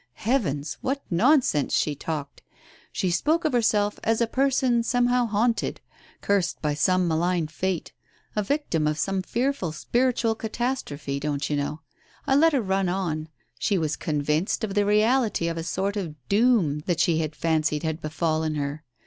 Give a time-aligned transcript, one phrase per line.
[0.25, 0.79] Heavens!
[0.81, 2.53] what nonsense she talked I
[2.91, 5.79] She spoke of her self as a person somehow haunted,
[6.21, 7.93] cursed by some malign fate,
[8.35, 11.81] a victim of some fearful spiritual catastrophe, don't you know?
[12.25, 13.29] I let her run on.
[13.59, 17.83] She was convinced of the reality pf a sort of' doom' that she had fancied
[17.83, 18.83] had befallen her.